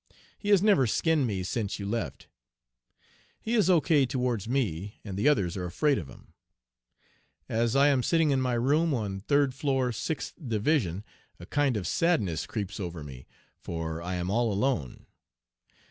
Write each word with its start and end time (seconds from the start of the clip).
He 0.39 0.49
has 0.49 0.63
never 0.63 0.87
'skinned' 0.87 1.27
me 1.27 1.43
since 1.43 1.77
you 1.77 1.85
left. 1.85 2.27
He 3.39 3.53
is 3.53 3.69
O.K. 3.69 4.07
towards 4.07 4.49
me, 4.49 4.99
and 5.05 5.15
the 5.15 5.27
others 5.27 5.55
are 5.55 5.65
afraid 5.65 5.99
of 5.99 6.07
him.... 6.07 6.33
As 7.47 7.75
I 7.75 7.89
am 7.89 8.01
sitting 8.01 8.31
in 8.31 8.41
my 8.41 8.53
room 8.53 8.95
on 8.95 9.19
third 9.19 9.53
floor, 9.53 9.91
sixth 9.91 10.33
'div,' 10.43 11.03
a 11.39 11.45
kind 11.51 11.77
of 11.77 11.85
sadness 11.85 12.47
creeps 12.47 12.79
over 12.79 13.03
me, 13.03 13.27
for 13.59 14.01
I 14.01 14.15
am 14.15 14.31
all 14.31 14.51
alone. 14.51 15.05